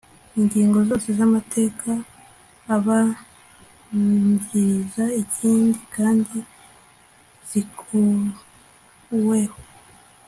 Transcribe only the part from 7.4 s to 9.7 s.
zikuweho